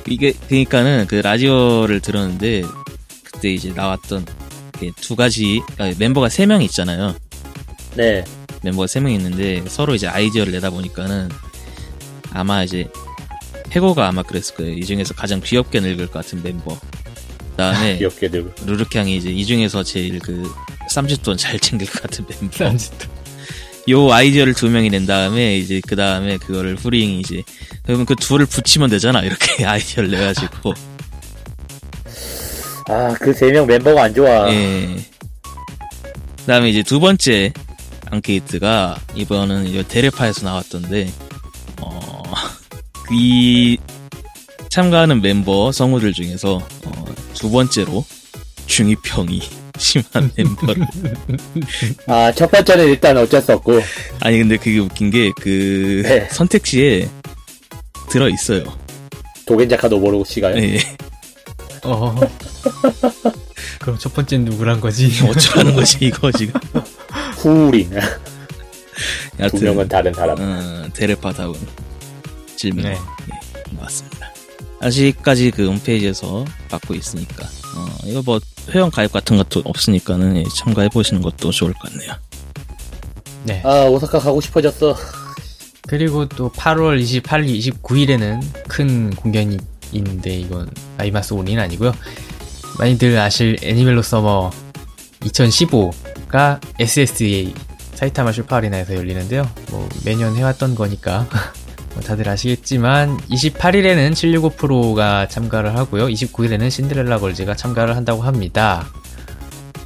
[0.07, 2.63] 이게 그러니까는 그 라디오를 들었는데
[3.23, 4.25] 그때 이제 나왔던
[4.79, 7.15] 그두 가지 아, 멤버가 세 명 있잖아요.
[7.95, 8.23] 네.
[8.65, 11.29] 멤버가 세 명 있는데 서로 이제 아이디어를 내다 보니까는
[12.33, 12.87] 아마 이제
[13.71, 14.73] 해고가 아마 그랬을 거예요.
[14.73, 16.77] 이 중에서 가장 귀엽게 늙을 것 같은 멤버.
[17.51, 18.51] 그다음에 귀엽게 들고.
[18.65, 20.49] 루르캉이 이제 이 중에서 제일 그
[20.89, 22.57] 쌈짓돈 잘 챙길 것 같은 멤버.
[22.57, 23.07] 딴짓도.
[23.89, 27.43] 요 아이디어를 두 명이 낸 다음에 이제 그 다음에 그거를 후링이 이제
[27.83, 30.73] 그러면 그 둘을 붙이면 되잖아 이렇게 아이디어를 내가지고
[32.87, 34.51] 아, 그 세 명 멤버가 안 좋아.
[34.51, 34.95] 예.
[36.39, 37.51] 그다음에 이제 두 번째
[38.11, 41.11] 앙케이트가 이번은 이 데레파에서 나왔던데
[41.81, 42.23] 어,
[43.11, 43.77] 이
[44.69, 48.03] 참가하는 멤버 성우들 중에서 어, 두 번째로
[48.65, 49.41] 중이병이
[49.77, 50.85] 심한 멤버를
[52.07, 53.81] 아, 첫 번째는 일단 어쩔 수 없고.
[54.21, 56.27] 아니 근데 그게 웃긴 게그 네.
[56.31, 57.09] 선택지에
[58.09, 58.63] 들어 있어요.
[59.45, 60.57] 도겐자카 노보로 씨가요.
[60.57, 60.79] 예.
[61.83, 62.15] 어.
[63.79, 65.11] 그럼 첫 번째는 누구란 거지?
[65.27, 66.59] 어쩌라는 거지 이거 지금.
[67.49, 67.89] 후린.
[69.51, 70.37] 두 명은 다른 사람.
[70.39, 71.55] 어, 데레파다운
[72.55, 72.91] 질문 네.
[72.91, 74.31] 예, 맞습니다.
[74.79, 78.39] 아직까지 그 홈페이지에서 받고 있으니까 어, 이거 뭐
[78.71, 82.13] 회원 가입 같은 것도 없으니까는 예, 참가해 보시는 것도 좋을 것 같네요.
[83.43, 83.61] 네.
[83.63, 84.95] 아, 오사카 가고 싶어졌어.
[85.87, 89.57] 그리고 또 8월 28일, 29일에는 큰 공연이
[89.91, 91.93] 있는데 이건 아이마스 only는 아니고요.
[92.79, 94.51] 많이들 아실 Animelo Summer
[95.25, 97.53] 2015가 SSA
[97.93, 99.49] 사이타마 슈퍼 아리나에서 열리는데요.
[99.71, 101.27] 뭐 매년 해왔던 거니까
[101.93, 106.07] 뭐 다들 아시겠지만 28일에는 765 프로가 참가를 하고요.
[106.07, 108.85] 29일에는 신데렐라 걸즈가 참가를 한다고 합니다.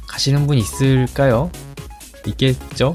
[0.08, 1.50] 가시는 분 있을까요?
[2.26, 2.94] 있겠죠?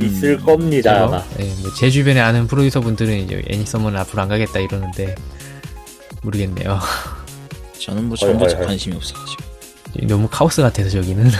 [0.00, 1.04] 있을 겁니다, 그죠?
[1.04, 1.24] 아마.
[1.36, 5.14] 네, 뭐제 주변에 아는 프로듀서 분들은 이제 애니서머는 앞으로 안 가겠다 이러는데
[6.22, 6.78] 모르겠네요.
[7.80, 8.36] 저는 뭐 헐.
[8.38, 9.44] 관심이 없어가지고
[10.06, 11.30] 너무 카오스 같아서 저기는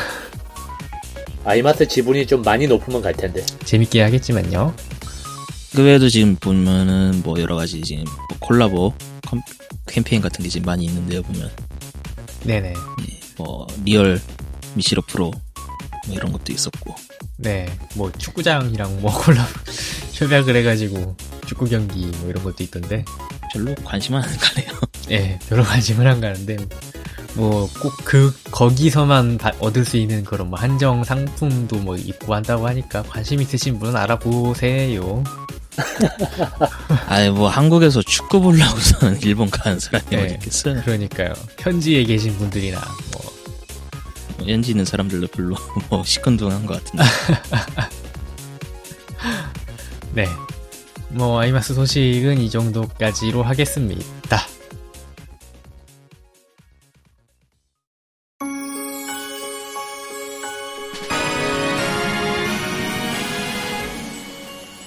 [1.47, 3.47] 아이마스 지분이 좀 많이 높으면 갈 텐데.
[3.65, 4.75] 재밌게 하겠지만요.
[5.77, 8.93] 그 외에도 지금 보면은 뭐 여러 가지 지금 뭐 콜라보
[9.27, 9.43] 컴-
[9.87, 11.51] 캠페인 같은 게 지금 많이 있는데요 보면
[12.45, 12.73] 네네.
[13.37, 14.21] 뭐 real
[14.75, 15.31] 미시로 프로
[16.07, 16.95] 뭐 이런 것도 있었고
[17.37, 19.47] 네, 뭐 축구장이랑 뭐 콜라
[20.13, 21.15] 협약을 해가지고
[21.47, 23.05] 축구 경기 뭐 이런 것도 있던데,
[23.53, 24.71] 별로 관심은 안 가네요.
[25.11, 26.57] 예, 별로 관심을 안 가는데
[27.37, 32.67] 뭐 꼭 그 거기서만 바- 얻을 수 있는 그런 뭐 한정 상품도 뭐 있고 한다고
[32.67, 35.23] 하니까 관심 있으신 분은 알아보세요.
[37.07, 40.25] 아니 뭐 한국에서 축구 보려고서는 일본 가는 사람이 네.
[40.25, 40.81] 어디 있겠어요?
[40.83, 41.35] 그러니까요.
[41.59, 42.81] 현지에 계신 분들이나
[43.13, 45.57] 뭐뭐 연지 있는 사람들도 별로
[45.91, 47.05] 뭐 시큰둥한 것 같은데.
[50.15, 50.27] 네.
[51.11, 54.41] 뭐 아이마스 소식은 이 정도까지로 하겠습니다.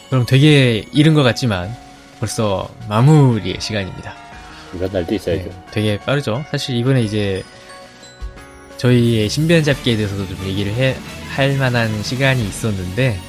[0.09, 1.75] 그럼 되게 이른 것 같지만
[2.19, 4.13] 벌써 마무리의 시간입니다.
[4.75, 5.43] 이런 날도 있어야죠.
[5.45, 6.43] 네, 되게 빠르죠.
[6.51, 7.43] 사실 이번에 이제
[8.77, 10.95] 저희의 신변 잡기에 대해서도 좀 얘기를 해,
[11.29, 13.19] 할 만한 시간이 있었는데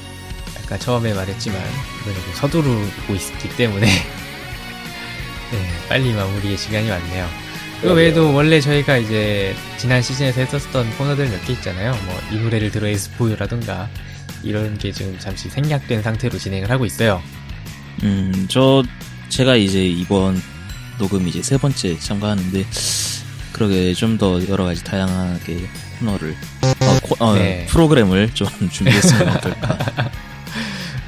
[0.65, 1.61] 아까 처음에 말했지만
[2.03, 3.87] 이번에 좀 서두르고 있기 때문에
[5.53, 7.29] 네, 빨리 마무리의 시간이 왔네요.
[7.83, 7.93] 그.
[7.95, 11.93] 외에도 원래 저희가 이제 지난 시즌에서 했었던 코너들 몇 개 있잖아요.
[12.05, 13.89] 뭐 이 노래를 들어의 스포유라든가
[14.43, 17.23] 이런 게 지금 잠시 생략된 상태로 진행을 하고 있어요.
[18.03, 18.83] 음, 저
[19.29, 20.41] 제가 이제 이번
[20.99, 22.65] 녹음 이제 세 번째 참가하는데
[23.53, 25.59] 그러게 좀 더 여러 가지 다양하게
[25.99, 27.67] 코너를 어, 코- 어, 네.
[27.69, 29.79] 프로그램을 좀 준비했으면 어떨까.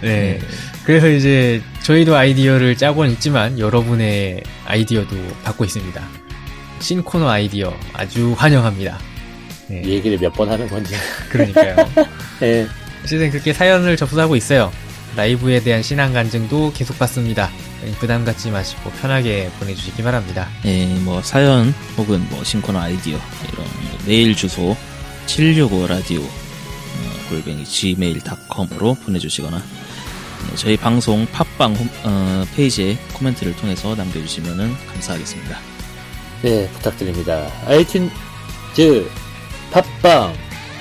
[0.03, 0.39] 네.
[0.85, 6.03] 그래서 이제 저희도 아이디어를 짜고는 있지만 여러분의 아이디어도 받고 있습니다.
[6.81, 8.99] 신코너 아이디어 아주 환영합니다.
[9.69, 9.83] 네.
[9.87, 10.95] 이 얘기를 몇 번 하는 건지.
[11.31, 11.77] 그러니까요.
[12.43, 12.67] 예.
[13.05, 14.73] 어쨌든 그렇게 사연을 접수하고 있어요.
[15.17, 17.51] 라이브에 대한 신앙 간증도 계속 받습니다.
[17.99, 20.49] 부담 갖지 마시고 편하게 보내주시기 바랍니다.
[20.65, 23.19] 예, 뭐 사연 혹은 뭐 신코너 아이디어
[23.53, 24.77] 이런 뭐 메일 주소
[25.27, 33.95] 765 라디오 어, 골뱅이 gmail.com으로 보내주시거나 네, 저희 방송 팟빵 홈- 어, 페이지에 코멘트를 통해서
[33.95, 35.59] 남겨주시면 감사하겠습니다.
[36.43, 37.49] 네, 부탁드립니다.
[37.67, 39.09] 아이튠즈,
[39.73, 40.35] 팟빵,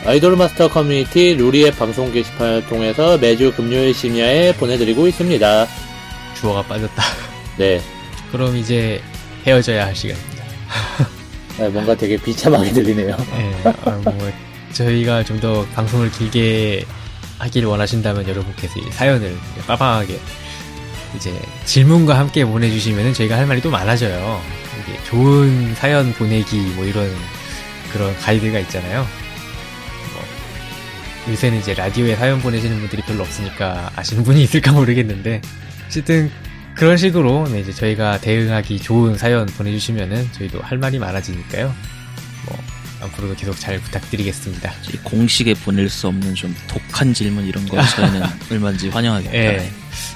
[0.05, 5.67] 아이돌 마스터 커뮤니티 루리의 방송 게시판을 통해서 매주 금요일 심야에 보내드리고 있습니다.
[6.35, 7.03] 주어가 빠졌다.
[7.57, 7.81] 네,
[8.31, 9.01] 그럼 이제
[9.45, 10.43] 헤어져야 할 시간입니다.
[11.59, 13.15] 아, 뭔가 되게 비참하게 들리네요.
[13.17, 13.51] 네,
[13.85, 14.31] 아, 뭐
[14.73, 16.85] 저희가 좀 더 방송을 길게
[17.39, 19.35] 하길 원하신다면 여러분께서 이 사연을
[19.67, 20.19] 빠방하게
[21.15, 21.33] 이제
[21.65, 24.41] 질문과 함께 보내주시면 저희가 할 말이 또 많아져요.
[25.07, 27.11] 좋은 사연 보내기 뭐 이런
[27.91, 29.05] 그런 가이드가 있잖아요.
[31.25, 35.41] 뭐 요새는 이제 라디오에 사연 보내시는 분들이 별로 없으니까 아시는 분이 있을까 모르겠는데
[35.87, 36.31] 어쨌든
[36.75, 41.73] 그런 식으로 네, 이제 저희가 대응하기 좋은 사연 보내주시면은 저희도 할 말이 많아지니까요.
[42.45, 42.57] 뭐
[43.01, 44.71] 앞으로도 계속 잘 부탁드리겠습니다.
[45.03, 49.35] 공식에 보낼 수 없는 좀 독한 질문 이런 거 저희는 얼마든지 환영하겠다.
[49.35, 49.71] 예.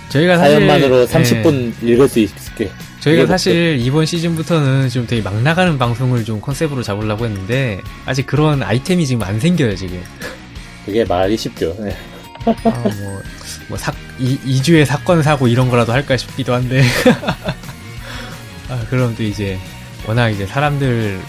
[0.10, 2.72] 저희가 사실 사연만으로 예, 30분 읽을 수 있게.
[3.02, 8.63] 저희가 사실 이번 시즌부터는 좀 되게 막 나가는 방송을 좀 컨셉으로 잡으려고 했는데 아직 그런
[8.63, 10.02] 아이템이 지금 안 생겨요 지금.
[10.86, 11.76] 그게 말이 쉽죠.
[11.80, 11.95] 네.
[12.45, 13.21] 아, 뭐,
[13.69, 16.84] 뭐, 사, 이, 2주에 사건 사고 이런 거라도 할까 싶기도 한데.
[18.69, 19.58] 아, 그럼 또 이제,
[20.06, 21.19] 워낙 이제 사람들을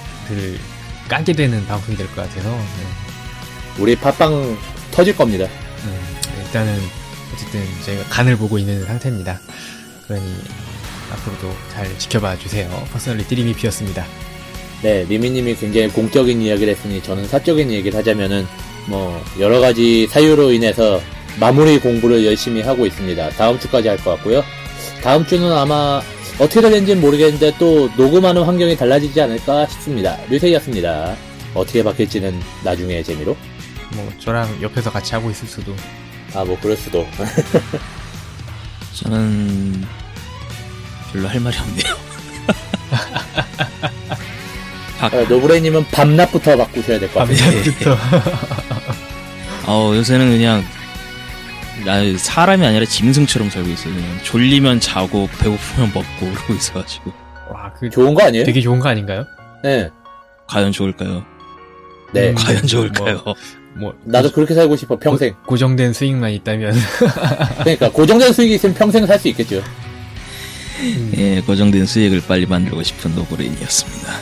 [1.08, 3.82] 까게 되는 방송이 될 것 같아서, 네.
[3.82, 4.58] 우리 팟빵
[4.90, 5.46] 터질 겁니다.
[5.84, 6.00] 음,
[6.44, 6.78] 일단은,
[7.34, 9.40] 어쨌든 저희가 간을 보고 있는 상태입니다.
[10.06, 10.34] 그러니,
[11.12, 12.68] 앞으로도 잘 지켜봐 주세요.
[12.92, 14.04] personality 리미P였습니다.
[14.82, 18.46] 네, 리미님이 굉장히 공적인 이야기를 했으니 저는 사적인 얘기를 하자면은
[18.86, 21.00] 뭐 여러 가지 사유로 인해서
[21.40, 23.30] 마무리 공부를 열심히 하고 있습니다.
[23.30, 24.42] 다음 주까지 할 것 같고요.
[25.02, 26.00] 다음 주는 아마
[26.38, 30.16] 어떻게 될는지는 모르겠는데 또 녹음하는 환경이 달라지지 않을까 싶습니다.
[30.28, 31.16] 류세이였습니다.
[31.54, 33.36] 어떻게 바뀔지는 나중에 재미로.
[33.94, 35.74] 뭐, 저랑 옆에서 같이 하고 있을 수도.
[36.34, 37.06] 아, 뭐 그럴 수도.
[38.94, 39.84] 저는
[41.12, 41.96] 별로 할 말이 없네요.
[45.10, 47.36] 박, 어, 노브레이님은 밤낮부터 바꾸셔야 될 것 같아요.
[47.38, 47.96] 밤낮부터.
[49.66, 50.64] 어, 요새는 그냥
[51.84, 53.94] 나 사람이 아니라 짐승처럼 살고 있어요.
[53.94, 57.12] 그냥 졸리면 자고 배고프면 먹고 그러고 있어가지고
[57.52, 58.44] 와, 그, 좋은 거 아니에요?
[58.44, 59.24] 되게 좋은 거 아닌가요?
[59.62, 59.88] 네.
[60.48, 61.24] 과연 좋을까요?
[62.12, 62.30] 네.
[62.30, 62.34] 음.
[62.34, 63.22] 과연 좋을까요?
[63.74, 65.32] 뭐, 나도 그렇게 살고 싶어, 평생.
[65.34, 66.74] 고, 고정된 수익만 있다면.
[67.60, 69.62] 그러니까 고정된 수익이 있으면 평생 살 수 있겠죠.
[71.16, 74.12] 예, 고정된 수익을 빨리 만들고 싶은 노브레인이었습니다.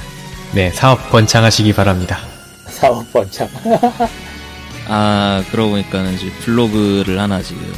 [0.53, 2.19] 네, 사업 번창하시기 바랍니다.
[2.69, 3.49] 사업 번창.
[4.89, 7.73] 아, 그러고 보니까는 이제 블로그를 하나 지금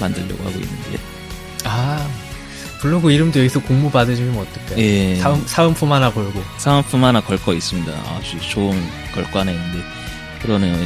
[0.00, 0.98] 만들려고 하고 있는데,
[1.64, 2.06] 아,
[2.80, 4.80] 블로그 이름도 여기서 공모 받으시면 어떡해.
[4.82, 6.42] 예, 사은, 사은품 하나 걸고.
[6.58, 7.92] 사은품 하나 걸 거 있습니다.
[7.92, 8.80] 아주 좋은
[9.12, 9.80] 걸거 하나 있는데,
[10.40, 10.76] 그러네요.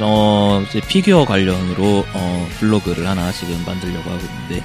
[0.00, 4.64] 어, 이제 피규어 관련으로, 어, 블로그를 하나 지금 만들려고 하고 있는데,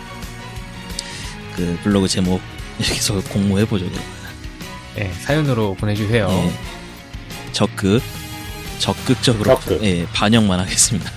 [1.55, 2.41] 그 블로그 제목,
[2.79, 3.85] 여기서 공모해보죠.
[4.97, 6.27] 네, 사연으로 보내주세요.
[6.31, 6.51] 예.
[7.51, 8.01] 적극,
[8.79, 9.83] 적극적으로, 적극.
[9.83, 11.11] 예, 반영만 하겠습니다.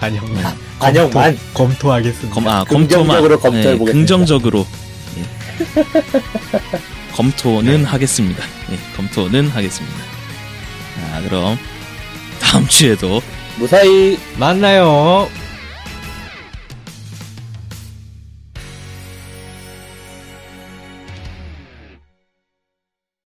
[0.00, 0.56] 반영만.
[0.80, 1.36] 반영만.
[1.36, 2.34] 검토, 검토 하겠습니다.
[2.34, 3.92] 검, 아, 긍정적으로 검토만, 검토해보겠습니다.
[3.92, 4.66] 긍정적으로,
[5.18, 5.84] 예.
[7.14, 8.44] 검토는 하겠습니다.
[8.72, 9.96] 예, 검토는 하겠습니다.
[11.12, 11.56] 아, 그럼,
[12.40, 13.22] 다음 주에도
[13.58, 15.28] 무사히 만나요.